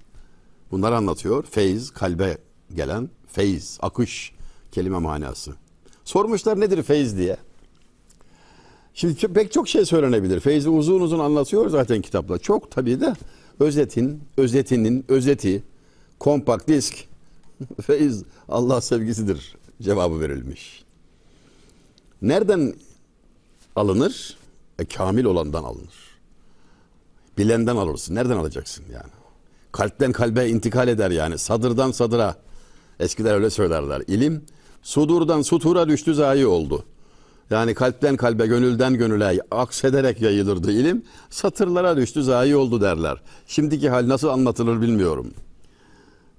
Bunları 0.71 0.95
anlatıyor. 0.95 1.43
Feyiz 1.43 1.91
kalbe 1.91 2.38
gelen 2.75 3.10
feyiz, 3.27 3.77
akış 3.81 4.33
kelime 4.71 4.98
manası. 4.98 5.51
Sormuşlar 6.05 6.60
nedir 6.60 6.83
feyiz 6.83 7.17
diye. 7.17 7.38
Şimdi 8.93 9.33
pek 9.33 9.51
çok 9.51 9.69
şey 9.69 9.86
söylenebilir. 9.86 10.39
Feyzi 10.39 10.69
uzun 10.69 11.01
uzun 11.01 11.19
anlatıyor 11.19 11.69
zaten 11.69 12.01
kitapta. 12.01 12.38
Çok 12.38 12.71
tabii 12.71 13.00
de 13.00 13.13
özetin, 13.60 14.24
özetinin, 14.38 15.05
özeti, 15.07 15.63
kompakt 16.19 16.67
disk, 16.67 17.11
feyiz 17.82 18.24
Allah 18.50 18.82
sevgisidir 18.82 19.56
cevabı 19.82 20.20
verilmiş. 20.20 20.84
Nereden 22.22 22.74
alınır? 23.75 24.38
E, 24.80 24.86
kamil 24.86 25.25
olandan 25.25 25.63
alınır. 25.63 26.12
Bilenden 27.38 27.75
alırsın. 27.75 28.15
Nereden 28.15 28.38
alacaksın 28.38 28.86
yani? 28.94 29.12
Kalpten 29.72 30.12
kalbe 30.12 30.50
intikal 30.50 30.88
eder 30.88 31.12
yani. 31.12 31.38
Sadırdan 31.38 31.91
sadıra. 31.91 32.36
Eskiler 33.00 33.34
öyle 33.34 33.50
söylerler. 33.50 34.01
İlim 34.08 34.46
sudurdan 34.82 35.41
sutura 35.41 35.88
düştü 35.89 36.13
zayi 36.13 36.48
oldu. 36.48 36.86
Yani 37.50 37.74
kalpten 37.74 38.18
kalbe, 38.18 38.48
gönülden 38.48 38.94
gönüle 38.94 39.41
aksederek 39.51 40.22
yayılırdı 40.22 40.72
ilim. 40.72 41.03
Satırlara 41.30 41.98
düştü 41.98 42.24
zayi 42.24 42.56
oldu 42.56 42.82
derler. 42.82 43.22
Şimdiki 43.48 43.89
hal 43.89 44.08
nasıl 44.08 44.27
anlatılır 44.27 44.82
bilmiyorum. 44.82 45.34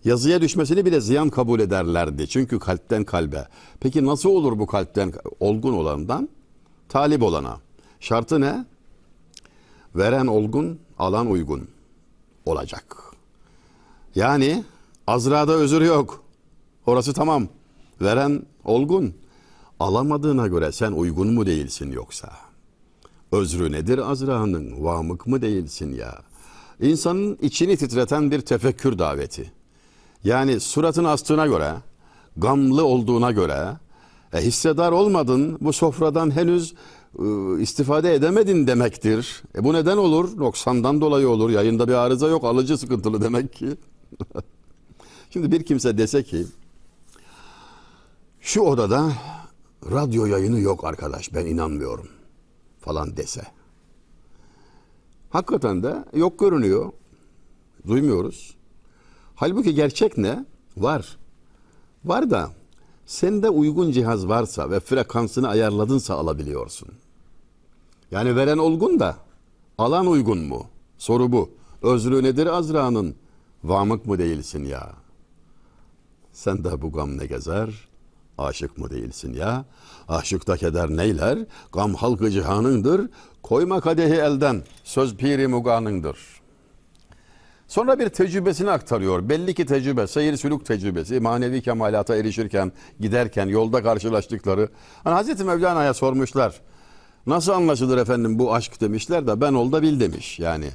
Yazıya 0.04 0.40
düşmesini 0.40 0.84
bile 0.84 1.00
ziyan 1.00 1.28
kabul 1.28 1.60
ederlerdi. 1.60 2.28
Çünkü 2.28 2.58
kalpten 2.58 3.04
kalbe. 3.04 3.48
Peki 3.80 4.06
nasıl 4.06 4.30
olur 4.30 4.58
bu 4.58 4.66
kalpten 4.66 5.12
olgun 5.40 5.72
olandan 5.72 6.28
talip 6.88 7.22
olana? 7.22 7.60
Şartı 8.00 8.40
ne? 8.40 8.64
Veren 9.94 10.26
olgun, 10.26 10.78
alan 10.98 11.30
uygun 11.30 11.68
olacak. 12.46 12.96
Yani 14.14 14.64
Azra'da 15.06 15.52
özür 15.52 15.82
yok. 15.82 16.22
Orası 16.86 17.12
tamam. 17.12 17.48
Veren 18.00 18.42
olgun. 18.64 19.14
Alamadığına 19.80 20.46
göre 20.46 20.72
sen 20.72 20.92
uygun 20.92 21.34
mu 21.34 21.46
değilsin 21.46 21.92
yoksa? 21.92 22.32
Özrü 23.32 23.72
nedir 23.72 24.10
Azra'nın? 24.10 24.84
Vamık 24.84 25.26
mı 25.26 25.42
değilsin 25.42 25.94
ya? 25.94 26.22
İnsanın 26.80 27.38
içini 27.42 27.76
titreten 27.76 28.30
bir 28.30 28.40
tefekkür 28.40 28.98
daveti. 28.98 29.52
Yani 30.24 30.60
suratın 30.60 31.04
astığına 31.04 31.46
göre, 31.46 31.74
gamlı 32.36 32.84
olduğuna 32.84 33.30
göre, 33.30 33.76
e, 34.32 34.38
hissedar 34.40 34.92
olmadın, 34.92 35.58
bu 35.60 35.72
sofradan 35.72 36.30
henüz 36.30 36.74
e, 37.18 37.24
istifade 37.60 38.14
edemedin 38.14 38.66
demektir. 38.66 39.42
E, 39.54 39.64
bu 39.64 39.72
neden 39.72 39.96
olur? 39.96 40.38
Noksandan 40.38 41.00
dolayı 41.00 41.28
olur. 41.28 41.50
Yayında 41.50 41.88
bir 41.88 41.94
arıza 41.94 42.28
yok, 42.28 42.44
alıcı 42.44 42.78
sıkıntılı 42.78 43.22
demek 43.22 43.52
ki. 43.52 43.68
Şimdi 45.30 45.52
bir 45.52 45.62
kimse 45.62 45.98
dese 45.98 46.22
ki, 46.22 46.46
şu 48.40 48.60
odada 48.60 49.12
radyo 49.90 50.26
yayını 50.26 50.60
yok 50.60 50.84
arkadaş, 50.84 51.34
ben 51.34 51.46
inanmıyorum 51.46 52.08
falan 52.80 53.16
dese. 53.16 53.42
Hakikaten 55.30 55.82
de 55.82 56.04
yok 56.14 56.38
görünüyor. 56.38 56.92
Duymuyoruz. 57.86 58.56
Halbuki 59.42 59.74
gerçek 59.74 60.18
ne? 60.18 60.44
Var. 60.76 61.16
Var 62.04 62.30
da 62.30 62.50
sende 63.06 63.50
uygun 63.50 63.92
cihaz 63.92 64.28
varsa 64.28 64.70
ve 64.70 64.80
frekansını 64.80 65.48
ayarladınsa 65.48 66.14
alabiliyorsun. 66.14 66.88
Yani 68.10 68.36
veren 68.36 68.58
olgun 68.58 69.00
da 69.00 69.16
alan 69.78 70.06
uygun 70.06 70.38
mu? 70.38 70.66
Soru 70.98 71.32
bu. 71.32 71.50
Özrü 71.82 72.22
nedir 72.22 72.46
Azra'nın? 72.46 73.14
Vamık 73.64 74.06
mı 74.06 74.18
değilsin 74.18 74.64
ya? 74.64 74.92
Sen 76.32 76.64
de 76.64 76.82
bu 76.82 76.92
gam 76.92 77.18
ne 77.18 77.26
gezer? 77.26 77.88
Aşık 78.38 78.78
mı 78.78 78.90
değilsin 78.90 79.34
ya? 79.34 79.64
Aşıkta 80.08 80.56
keder 80.56 80.90
neyler? 80.90 81.38
Gam 81.72 81.94
halkı 81.94 82.30
cihanındır. 82.30 83.10
Koyma 83.42 83.80
kadehi 83.80 84.14
elden. 84.14 84.62
Söz 84.84 85.16
piri 85.16 85.46
muganındır. 85.46 86.41
Sonra 87.68 87.98
bir 87.98 88.08
tecrübesini 88.08 88.70
aktarıyor. 88.70 89.28
Belli 89.28 89.54
ki 89.54 89.66
tecrübe, 89.66 90.06
seyir 90.06 90.36
sülük 90.36 90.66
tecrübesi, 90.66 91.20
manevi 91.20 91.62
kemalata 91.62 92.16
erişirken, 92.16 92.72
giderken, 93.00 93.46
yolda 93.48 93.82
karşılaştıkları. 93.82 94.68
Hani 95.04 95.14
Hazreti 95.14 95.44
Mevlana'ya 95.44 95.94
sormuşlar. 95.94 96.60
Nasıl 97.26 97.52
anlaşılır 97.52 97.98
efendim 97.98 98.38
bu 98.38 98.54
aşk 98.54 98.80
demişler 98.80 99.26
de 99.26 99.40
ben 99.40 99.54
ol 99.54 99.72
da 99.72 99.82
bil 99.82 100.00
demiş. 100.00 100.38
Yani 100.38 100.70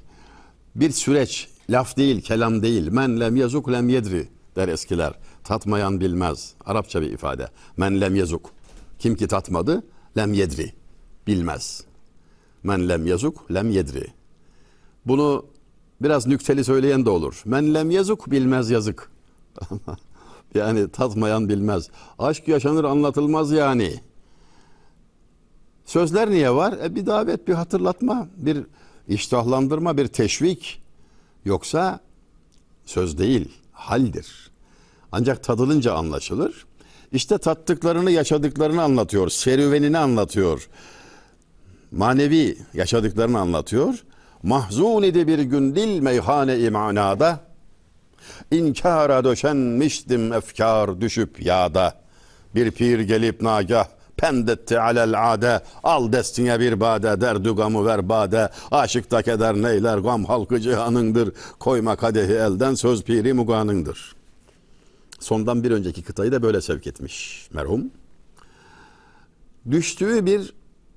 bir 0.75 0.91
süreç, 0.91 1.49
laf 1.69 1.97
değil, 1.97 2.21
kelam 2.21 2.61
değil. 2.61 2.91
Men 2.91 3.19
lem 3.19 3.35
yazuk 3.35 3.71
lem 3.71 3.89
yedri 3.89 4.27
der 4.55 4.67
eskiler. 4.67 5.13
Tatmayan 5.43 5.99
bilmez. 5.99 6.53
Arapça 6.65 7.01
bir 7.01 7.11
ifade. 7.11 7.47
Men 7.77 8.01
lem 8.01 8.15
yazuk. 8.15 8.49
Kim 8.99 9.15
ki 9.15 9.27
tatmadı, 9.27 9.83
lem 10.17 10.33
yedri. 10.33 10.73
Bilmez. 11.27 11.83
Men 12.63 12.89
lem 12.89 13.07
yazuk 13.07 13.53
lem 13.53 13.69
yedri. 13.69 14.07
Bunu 15.05 15.45
Biraz 16.01 16.27
nükteli 16.27 16.63
söyleyen 16.63 17.05
de 17.05 17.09
olur. 17.09 17.41
Men 17.45 17.73
lem 17.73 17.91
yazık 17.91 18.31
bilmez 18.31 18.69
yazık. 18.69 19.11
yani 20.55 20.91
tatmayan 20.91 21.49
bilmez. 21.49 21.89
Aşk 22.19 22.47
yaşanır 22.47 22.83
anlatılmaz 22.83 23.51
yani. 23.51 23.93
Sözler 25.85 26.29
niye 26.29 26.53
var? 26.53 26.73
E 26.83 26.95
bir 26.95 27.05
davet, 27.05 27.47
bir 27.47 27.53
hatırlatma, 27.53 28.27
bir 28.37 28.63
iştahlandırma, 29.07 29.97
bir 29.97 30.07
teşvik. 30.07 30.81
Yoksa 31.45 31.99
söz 32.85 33.17
değil, 33.17 33.53
haldir. 33.71 34.51
Ancak 35.11 35.43
tadılınca 35.43 35.93
anlaşılır. 35.93 36.65
İşte 37.11 37.37
tattıklarını, 37.37 38.11
yaşadıklarını 38.11 38.81
anlatıyor. 38.83 39.29
Serüvenini 39.29 39.97
anlatıyor. 39.97 40.69
Manevi 41.91 42.57
yaşadıklarını 42.73 43.39
anlatıyor. 43.39 44.03
Mahzun 44.47 45.03
idi 45.03 45.27
bir 45.27 45.39
gün 45.39 45.75
dil 45.75 45.99
meyhane 45.99 46.59
imanada. 46.59 47.39
İnkara 48.51 49.23
döşenmiştim 49.23 50.33
efkar 50.33 51.01
düşüp 51.01 51.45
yağda. 51.45 51.93
Bir 52.55 52.71
pir 52.71 52.99
gelip 52.99 53.41
nagah 53.41 53.87
pendetti 54.17 54.79
alel 54.79 55.33
ade. 55.33 55.61
Al 55.83 56.11
destine 56.11 56.59
bir 56.59 56.79
bade 56.79 57.21
derdu 57.21 57.55
gamı 57.55 57.85
ver 57.85 58.09
bade. 58.09 58.49
Aşıkta 58.71 59.21
keder 59.21 59.55
neyler 59.55 59.97
gam 59.97 60.25
halkı 60.25 60.59
cihanındır. 60.59 61.33
Koyma 61.59 61.95
kadehi 61.95 62.33
elden 62.33 62.75
söz 62.75 63.03
piri 63.03 63.33
muganındır. 63.33 64.15
Sondan 65.19 65.63
bir 65.63 65.71
önceki 65.71 66.03
kıtayı 66.03 66.31
da 66.31 66.43
böyle 66.43 66.61
sevk 66.61 66.87
etmiş 66.87 67.47
merhum. 67.53 67.91
Düştüğü 69.71 70.25
bir 70.25 70.53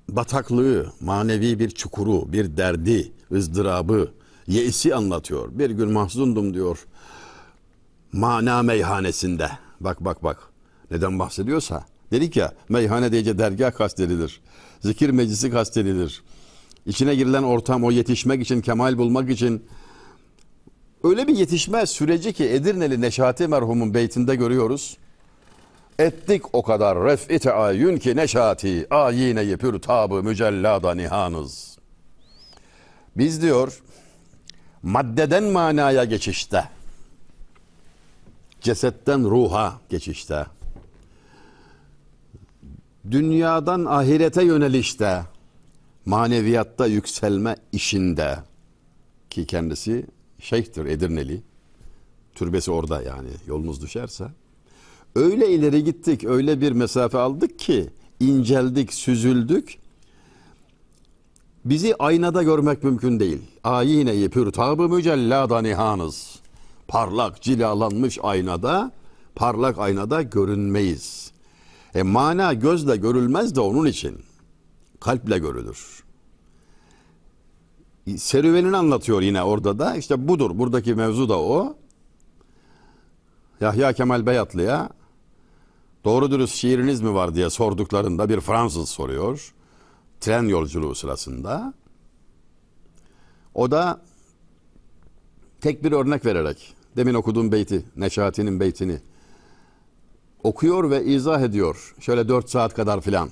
bataklığı, 0.09 0.93
manevi 1.01 1.59
bir 1.59 1.69
çukuru, 1.69 2.33
bir 2.33 2.57
derdi, 2.57 3.11
ızdırabı, 3.31 4.11
yeisi 4.47 4.95
anlatıyor. 4.95 5.49
Bir 5.51 5.69
gün 5.69 5.91
mahzundum 5.91 6.53
diyor. 6.53 6.87
Mana 8.13 8.63
meyhanesinde. 8.63 9.49
Bak 9.79 10.05
bak 10.05 10.23
bak. 10.23 10.37
Neden 10.91 11.19
bahsediyorsa. 11.19 11.85
Dedik 12.11 12.35
ya 12.35 12.53
meyhane 12.69 13.11
deyince 13.11 13.37
dergah 13.37 13.73
kastedilir. 13.73 14.41
Zikir 14.79 15.09
meclisi 15.09 15.51
kastedilir. 15.51 16.23
İçine 16.85 17.15
girilen 17.15 17.43
ortam 17.43 17.83
o 17.83 17.91
yetişmek 17.91 18.41
için, 18.41 18.61
kemal 18.61 18.97
bulmak 18.97 19.29
için 19.29 19.63
öyle 21.03 21.27
bir 21.27 21.35
yetişme 21.35 21.85
süreci 21.85 22.33
ki 22.33 22.43
Edirneli 22.43 23.01
Neşati 23.01 23.47
merhumun 23.47 23.93
beytinde 23.93 24.35
görüyoruz. 24.35 24.97
Ettik 26.01 26.55
o 26.55 26.63
kadar 26.63 27.03
ref'i 27.03 27.39
teayyün 27.39 27.97
ki 27.97 28.15
neşati 28.15 28.87
ayineyi 28.89 29.57
pür 29.57 29.79
tabı 29.79 30.23
mücellada 30.23 30.95
nihanız. 30.95 31.77
Biz 33.17 33.41
diyor 33.41 33.81
maddeden 34.83 35.43
manaya 35.43 36.03
geçişte, 36.03 36.63
cesetten 38.61 39.23
ruha 39.23 39.79
geçişte, 39.89 40.45
dünyadan 43.11 43.85
ahirete 43.85 44.43
yönelişte, 44.43 45.21
maneviyatta 46.05 46.85
yükselme 46.85 47.55
işinde 47.71 48.37
ki 49.29 49.45
kendisi 49.45 50.05
şeyhtir 50.39 50.85
Edirneli. 50.85 51.41
Türbesi 52.35 52.71
orada 52.71 53.01
yani 53.01 53.29
yolunuz 53.47 53.81
düşerse. 53.81 54.40
Öyle 55.15 55.49
ileri 55.49 55.83
gittik, 55.83 56.23
öyle 56.23 56.61
bir 56.61 56.71
mesafe 56.71 57.17
aldık 57.17 57.59
ki 57.59 57.89
inceldik, 58.19 58.93
süzüldük. 58.93 59.77
Bizi 61.65 61.95
aynada 61.99 62.43
görmek 62.43 62.83
mümkün 62.83 63.19
değil. 63.19 63.41
Ayine-i 63.63 64.29
pürtabı 64.29 64.89
mücellada 64.89 65.61
nihanız. 65.61 66.39
Parlak 66.87 67.41
cilalanmış 67.41 68.19
aynada, 68.23 68.91
parlak 69.35 69.79
aynada 69.79 70.21
görünmeyiz. 70.21 71.31
E 71.95 72.03
mana 72.03 72.53
gözle 72.53 72.95
görülmez 72.95 73.55
de 73.55 73.59
onun 73.59 73.85
için. 73.85 74.19
Kalple 74.99 75.37
görülür. 75.37 76.03
Serüvenini 78.17 78.77
anlatıyor 78.77 79.21
yine 79.21 79.43
orada 79.43 79.79
da. 79.79 79.95
İşte 79.95 80.27
budur. 80.27 80.51
Buradaki 80.53 80.95
mevzu 80.95 81.29
da 81.29 81.39
o. 81.39 81.75
Yahya 83.61 83.93
Kemal 83.93 84.25
Beyatlı'ya 84.25 84.89
doğru 86.05 86.31
dürüst 86.31 86.55
şiiriniz 86.55 87.01
mi 87.01 87.13
var 87.13 87.35
diye 87.35 87.49
sorduklarında 87.49 88.29
bir 88.29 88.39
Fransız 88.39 88.89
soruyor. 88.89 89.53
Tren 90.19 90.43
yolculuğu 90.43 90.95
sırasında. 90.95 91.73
O 93.53 93.71
da 93.71 94.01
tek 95.61 95.83
bir 95.83 95.91
örnek 95.91 96.25
vererek 96.25 96.73
demin 96.95 97.13
okuduğum 97.13 97.51
beyti, 97.51 97.85
Neşati'nin 97.95 98.59
beytini 98.59 98.99
okuyor 100.43 100.89
ve 100.89 101.05
izah 101.05 101.41
ediyor. 101.41 101.95
Şöyle 101.99 102.27
dört 102.27 102.49
saat 102.49 102.73
kadar 102.73 103.01
filan. 103.01 103.29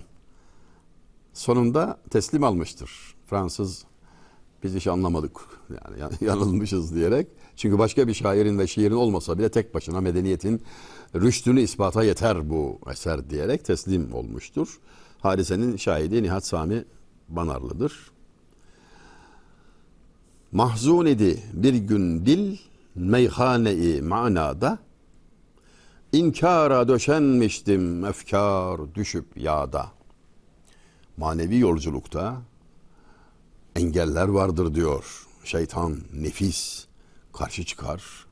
Sonunda 1.33 1.99
teslim 2.09 2.43
almıştır. 2.43 3.15
Fransız 3.27 3.85
Biz 4.63 4.75
hiç 4.75 4.87
anlamadık 4.87 5.31
yani 5.69 5.99
yan- 5.99 6.11
yanılmışız 6.21 6.95
diyerek. 6.95 7.27
Çünkü 7.55 7.79
başka 7.79 8.07
bir 8.07 8.13
şairin 8.13 8.59
ve 8.59 8.67
şiirin 8.67 8.95
olmasa 8.95 9.37
bile 9.37 9.49
tek 9.51 9.73
başına 9.73 10.01
medeniyetin 10.01 10.61
rüştünü 11.15 11.61
ispata 11.61 12.03
yeter 12.03 12.49
bu 12.49 12.79
eser 12.91 13.29
diyerek 13.29 13.65
teslim 13.65 14.13
olmuştur. 14.13 14.79
Hadisenin 15.19 15.77
şahidi 15.77 16.23
Nihat 16.23 16.45
Sami 16.45 16.85
Banarlı'dır. 17.29 18.11
Mahzun 20.51 21.05
idi 21.05 21.43
bir 21.53 21.73
gün 21.73 22.25
dil 22.25 22.57
meyhane-i 22.95 24.01
manada 24.01 24.79
İnkara 26.11 26.87
döşenmiştim 26.87 28.05
efkar 28.05 28.95
düşüp 28.95 29.25
yağda. 29.37 29.91
Manevi 31.17 31.59
yolculukta 31.59 32.41
engeller 33.75 34.27
vardır 34.27 34.75
diyor. 34.75 35.27
Şeytan, 35.43 35.97
nefis 36.13 36.85
karşı 37.33 37.65
çıkar. 37.65 38.28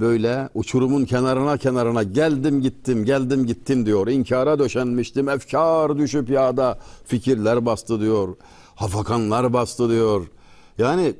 Böyle 0.00 0.48
uçurumun 0.54 1.04
kenarına 1.04 1.56
kenarına 1.56 2.02
geldim 2.02 2.62
gittim 2.62 3.04
geldim 3.04 3.46
gittim 3.46 3.86
diyor. 3.86 4.08
İnkara 4.08 4.58
döşenmiştim 4.58 5.28
efkar 5.28 5.98
düşüp 5.98 6.30
yağda 6.30 6.78
fikirler 7.04 7.66
bastı 7.66 8.00
diyor. 8.00 8.36
Hafakanlar 8.74 9.52
bastı 9.52 9.90
diyor. 9.90 10.26
Yani 10.78 11.14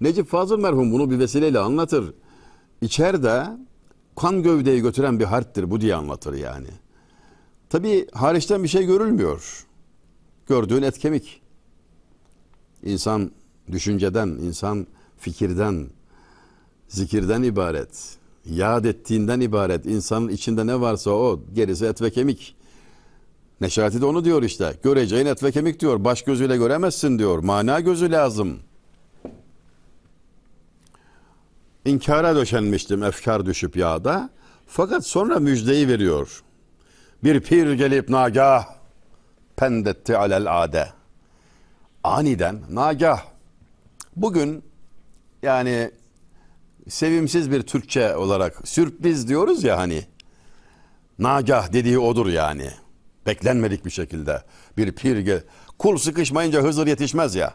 Necip 0.00 0.28
Fazıl 0.28 0.58
merhum 0.58 0.92
bunu 0.92 1.10
bir 1.10 1.18
vesileyle 1.18 1.58
anlatır. 1.58 2.14
İçeride 2.80 3.46
kan 4.16 4.42
gövdeyi 4.42 4.80
götüren 4.80 5.20
bir 5.20 5.24
harptir 5.24 5.70
bu 5.70 5.80
diye 5.80 5.94
anlatır 5.94 6.34
yani. 6.34 6.68
Tabi 7.68 8.06
hariçten 8.12 8.62
bir 8.62 8.68
şey 8.68 8.86
görülmüyor. 8.86 9.66
Gördüğün 10.48 10.82
et 10.82 10.98
kemik. 10.98 11.42
İnsan 12.82 13.30
düşünceden, 13.72 14.28
insan 14.28 14.86
fikirden, 15.18 15.86
zikirden 16.94 17.42
ibaret. 17.42 18.16
Yad 18.46 18.84
ettiğinden 18.84 19.40
ibaret. 19.40 19.86
İnsanın 19.86 20.28
içinde 20.28 20.66
ne 20.66 20.80
varsa 20.80 21.10
o, 21.10 21.40
gerisi 21.52 21.86
et 21.86 22.02
ve 22.02 22.10
kemik. 22.10 22.56
Neşati 23.60 24.00
de 24.00 24.04
onu 24.04 24.24
diyor 24.24 24.42
işte. 24.42 24.74
Göreceğin 24.82 25.26
et 25.26 25.42
ve 25.42 25.52
kemik 25.52 25.80
diyor. 25.80 26.04
Baş 26.04 26.22
gözüyle 26.22 26.56
göremezsin 26.56 27.18
diyor. 27.18 27.38
Mana 27.38 27.80
gözü 27.80 28.10
lazım. 28.10 28.60
İnkara 31.84 32.36
döşenmiştim 32.36 33.02
efkar 33.02 33.46
düşüp 33.46 33.76
yağda. 33.76 34.30
Fakat 34.66 35.06
sonra 35.06 35.38
müjdeyi 35.38 35.88
veriyor. 35.88 36.42
Bir 37.24 37.40
pir 37.40 37.72
gelip 37.72 38.08
nagah 38.08 38.66
pendetti 39.56 40.16
alel 40.16 40.62
ade. 40.62 40.88
Aniden 42.04 42.60
nagah. 42.70 43.24
Bugün 44.16 44.64
yani 45.42 45.90
sevimsiz 46.88 47.50
bir 47.50 47.62
Türkçe 47.62 48.16
olarak 48.16 48.68
sürpriz 48.68 49.28
diyoruz 49.28 49.64
ya 49.64 49.78
hani. 49.78 50.04
Nagah 51.18 51.72
dediği 51.72 51.98
odur 51.98 52.26
yani. 52.26 52.70
Beklenmedik 53.26 53.84
bir 53.84 53.90
şekilde. 53.90 54.42
Bir 54.76 54.92
pir 54.92 55.18
gel 55.18 55.40
kul 55.78 55.96
sıkışmayınca 55.96 56.62
Hızır 56.62 56.86
yetişmez 56.86 57.34
ya. 57.34 57.54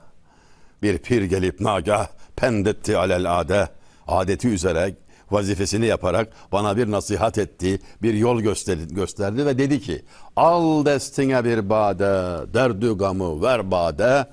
Bir 0.82 0.98
pir 0.98 1.24
gelip 1.24 1.60
nagah 1.60 2.08
pendetti 2.36 2.98
alel 2.98 3.40
ade. 3.40 3.70
Adeti 4.08 4.48
üzere 4.48 4.96
vazifesini 5.32 5.86
yaparak 5.86 6.34
bana 6.52 6.78
bir 6.78 6.92
nasihat 6.92 7.38
etti, 7.38 7.80
bir 8.02 8.14
yol 8.14 8.42
gösterdi, 8.42 8.94
gösterdi 8.94 9.46
ve 9.46 9.58
dedi 9.58 9.82
ki 9.82 10.06
al 10.36 10.86
destine 10.86 11.46
bir 11.46 11.70
bade, 11.70 12.54
derdü 12.54 12.98
gamı 12.98 13.42
ver 13.42 13.72
bade, 13.72 14.28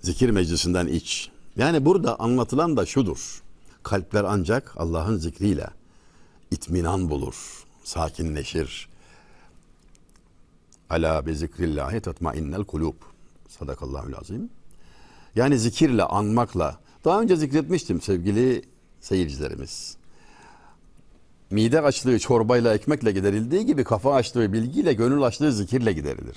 zikir 0.00 0.30
meclisinden 0.30 0.86
iç. 0.86 1.30
Yani 1.60 1.84
burada 1.84 2.20
anlatılan 2.20 2.76
da 2.76 2.86
şudur. 2.86 3.42
Kalpler 3.82 4.24
ancak 4.24 4.74
Allah'ın 4.76 5.16
zikriyle 5.16 5.66
itminan 6.50 7.10
bulur, 7.10 7.64
sakinleşir. 7.84 8.88
Ala 10.90 11.26
bi 11.26 11.36
zikrillahi 11.36 12.00
tatmainnel 12.00 12.64
kulub. 12.64 12.94
Sadakallahul 13.48 14.12
azim. 14.20 14.50
Yani 15.36 15.58
zikirle, 15.58 16.02
anmakla. 16.02 16.78
Daha 17.04 17.20
önce 17.20 17.36
zikretmiştim 17.36 18.00
sevgili 18.00 18.62
seyircilerimiz. 19.00 19.96
Mide 21.50 21.80
açlığı 21.80 22.18
çorbayla 22.18 22.74
ekmekle 22.74 23.12
giderildiği 23.12 23.66
gibi 23.66 23.84
kafa 23.84 24.14
açlığı 24.14 24.52
bilgiyle, 24.52 24.92
gönül 24.92 25.22
açlığı 25.22 25.52
zikirle 25.52 25.92
giderilir. 25.92 26.36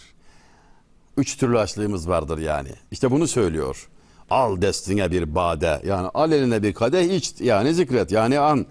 Üç 1.18 1.38
türlü 1.38 1.60
açlığımız 1.60 2.10
vardır 2.10 2.38
yani. 2.38 2.72
İşte 2.92 3.12
bunu 3.12 3.28
söylüyor. 3.28 3.90
Al 4.30 4.62
destine 4.62 5.12
bir 5.12 5.36
bade. 5.36 5.82
Yani 5.86 6.10
al 6.14 6.32
eline 6.32 6.64
bir 6.64 6.74
kadeh 6.74 7.16
iç. 7.16 7.34
Yani 7.42 7.74
zikret. 7.74 8.12
Yani 8.12 8.40
an. 8.40 8.66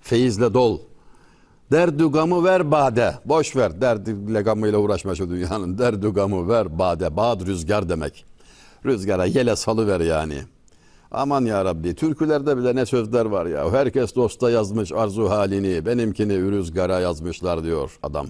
Feyizle 0.00 0.54
dol. 0.54 0.78
Derdü 1.72 2.06
gamı 2.12 2.44
ver 2.44 2.70
bade. 2.70 3.14
Boş 3.24 3.56
ver. 3.56 3.80
Derdiyle 3.80 4.42
gamıyla 4.42 4.78
uğraşma 4.78 5.14
şu 5.14 5.30
dünyanın. 5.30 5.78
Derdü 5.78 6.14
gamı 6.14 6.48
ver 6.48 6.78
bade. 6.78 7.16
Bad 7.16 7.46
rüzgar 7.46 7.88
demek. 7.88 8.24
Rüzgara 8.84 9.24
yele 9.24 9.56
salıver 9.56 10.00
yani. 10.00 10.38
Aman 11.10 11.44
ya 11.44 11.64
Rabbi 11.64 11.94
türkülerde 11.94 12.56
bile 12.56 12.76
ne 12.76 12.86
sözler 12.86 13.24
var 13.24 13.46
ya. 13.46 13.72
Herkes 13.72 14.14
dosta 14.14 14.50
yazmış 14.50 14.92
arzu 14.92 15.30
halini. 15.30 15.86
Benimkini 15.86 16.40
rüzgara 16.50 17.00
yazmışlar 17.00 17.64
diyor 17.64 17.98
adam. 18.02 18.26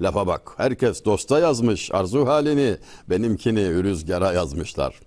Lafa 0.00 0.26
bak. 0.26 0.52
Herkes 0.56 1.04
dosta 1.04 1.38
yazmış 1.38 1.90
arzu 1.94 2.26
halini. 2.26 2.76
Benimkini 3.10 3.82
rüzgara 3.82 4.32
yazmışlar. 4.32 5.00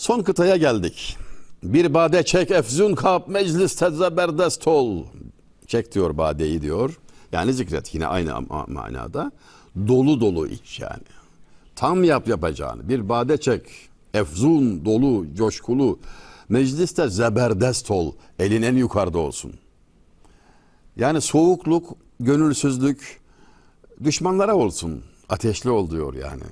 Son 0.00 0.22
kıtaya 0.22 0.56
geldik. 0.56 1.16
Bir 1.62 1.94
bade 1.94 2.22
çek 2.22 2.50
efzun 2.50 2.94
kap 2.94 3.28
mecliste 3.28 3.90
zeberdest 3.90 4.68
ol. 4.68 5.04
Çek 5.66 5.94
diyor 5.94 6.18
badeyi 6.18 6.62
diyor. 6.62 6.98
Yani 7.32 7.52
zikret 7.52 7.94
yine 7.94 8.06
aynı 8.06 8.30
ma- 8.30 8.72
manada. 8.72 9.32
Dolu 9.88 10.20
dolu 10.20 10.46
iç 10.48 10.80
yani. 10.80 11.02
Tam 11.76 12.04
yap 12.04 12.28
yapacağını. 12.28 12.88
Bir 12.88 13.08
bade 13.08 13.36
çek. 13.40 13.62
Efzun, 14.14 14.84
dolu, 14.84 15.26
coşkulu. 15.34 15.98
Mecliste 16.48 17.08
zeberdest 17.08 17.90
ol. 17.90 18.12
Elin 18.38 18.62
en 18.62 18.76
yukarıda 18.76 19.18
olsun. 19.18 19.52
Yani 20.96 21.20
soğukluk, 21.20 21.96
gönülsüzlük 22.20 23.20
düşmanlara 24.04 24.56
olsun. 24.56 25.02
Ateşli 25.28 25.70
ol 25.70 25.90
diyor 25.90 26.14
yani. 26.14 26.42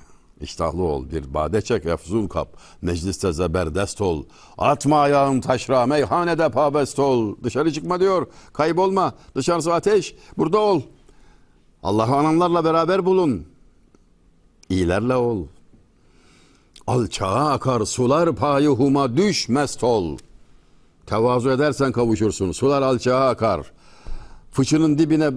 İştahlı 0.40 0.82
ol. 0.82 1.10
Bir 1.10 1.34
bade 1.34 1.62
çek, 1.62 1.86
efzun 1.86 2.26
kap. 2.26 2.48
Mecliste 2.82 3.32
zeberdest 3.32 4.00
ol. 4.00 4.24
Atma 4.58 5.00
ayağın 5.00 5.40
taşra, 5.40 5.86
meyhanede 5.86 6.48
pabest 6.48 6.98
ol. 6.98 7.36
Dışarı 7.44 7.72
çıkma 7.72 8.00
diyor. 8.00 8.26
Kaybolma. 8.52 9.14
Dışarısı 9.34 9.74
ateş. 9.74 10.14
Burada 10.38 10.58
ol. 10.58 10.82
Allah'ı 11.82 12.16
ananlarla 12.16 12.64
beraber 12.64 13.06
bulun. 13.06 13.46
İyilerle 14.68 15.14
ol. 15.14 15.46
Alçağa 16.86 17.50
akar 17.50 17.84
sular 17.84 18.36
payıhuma 18.36 19.16
düş 19.16 19.48
mest 19.48 19.84
ol. 19.84 20.18
Tevazu 21.06 21.50
edersen 21.50 21.92
kavuşursun. 21.92 22.52
Sular 22.52 22.82
alçağa 22.82 23.28
akar. 23.28 23.72
Fıçının 24.50 24.98
dibine 24.98 25.30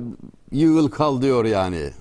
yığıl 0.51 0.89
kal 0.89 1.21
diyor 1.21 1.45
yani. 1.45 1.91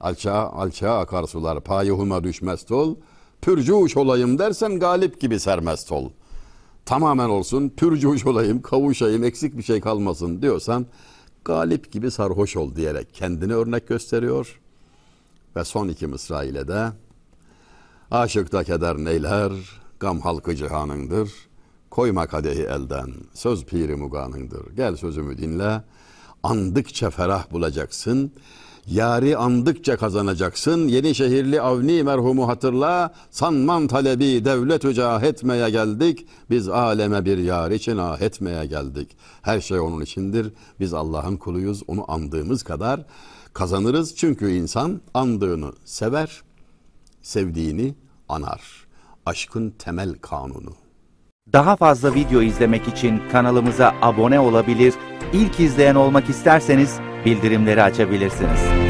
Alçağa, 0.00 0.50
alçağa 0.50 0.98
akar 0.98 1.24
sular 1.24 1.60
payıhuma 1.60 2.24
düşmez 2.24 2.72
ol. 2.72 2.94
Pürcuş 3.42 3.96
olayım 3.96 4.38
dersen 4.38 4.78
galip 4.78 5.20
gibi 5.20 5.40
sermest 5.40 5.92
ol. 5.92 6.10
Tamamen 6.86 7.28
olsun 7.28 7.68
pürcuş 7.68 8.26
olayım 8.26 8.62
kavuşayım 8.62 9.24
eksik 9.24 9.58
bir 9.58 9.62
şey 9.62 9.80
kalmasın 9.80 10.42
diyorsan 10.42 10.86
galip 11.44 11.92
gibi 11.92 12.10
sarhoş 12.10 12.56
ol 12.56 12.74
diyerek 12.74 13.14
kendini 13.14 13.54
örnek 13.54 13.88
gösteriyor. 13.88 14.60
Ve 15.56 15.64
son 15.64 15.88
iki 15.88 16.06
mısra 16.06 16.44
ile 16.44 16.68
de 16.68 16.92
Aşıkta 18.10 18.64
keder 18.64 18.96
neyler, 18.96 19.52
gam 20.00 20.20
halkı 20.20 20.56
cihanındır. 20.56 21.32
Koyma 21.90 22.26
kadehi 22.26 22.62
elden, 22.62 23.10
söz 23.34 23.64
piri 23.64 23.96
muganındır. 23.96 24.76
Gel 24.76 24.96
sözümü 24.96 25.38
dinle, 25.38 25.82
andıkça 26.42 27.10
ferah 27.10 27.50
bulacaksın. 27.50 28.32
Yari 28.90 29.36
andıkça 29.36 29.96
kazanacaksın. 29.96 30.88
Yeni 30.88 31.14
şehirli 31.14 31.60
Avni 31.60 32.02
merhumu 32.02 32.48
hatırla. 32.48 33.14
Sanman 33.30 33.86
talebi 33.86 34.44
devlet 34.44 34.94
cah 34.94 35.22
etmeye 35.22 35.70
geldik. 35.70 36.26
Biz 36.50 36.68
aleme 36.68 37.24
bir 37.24 37.38
yar 37.38 37.70
için 37.70 37.98
ah 37.98 38.20
etmeye 38.20 38.66
geldik. 38.66 39.16
Her 39.42 39.60
şey 39.60 39.80
onun 39.80 40.00
içindir. 40.00 40.52
Biz 40.80 40.94
Allah'ın 40.94 41.36
kuluyuz. 41.36 41.82
Onu 41.86 42.12
andığımız 42.12 42.62
kadar 42.62 43.00
kazanırız. 43.52 44.16
Çünkü 44.16 44.50
insan 44.50 45.00
andığını 45.14 45.72
sever, 45.84 46.42
sevdiğini 47.22 47.94
anar. 48.28 48.60
Aşkın 49.26 49.70
temel 49.70 50.14
kanunu. 50.14 50.72
Daha 51.52 51.76
fazla 51.76 52.14
video 52.14 52.42
izlemek 52.42 52.88
için 52.88 53.22
kanalımıza 53.32 53.94
abone 54.02 54.40
olabilir, 54.40 54.94
ilk 55.32 55.60
izleyen 55.60 55.94
olmak 55.94 56.30
isterseniz 56.30 57.00
bildirimleri 57.24 57.82
açabilirsiniz. 57.82 58.89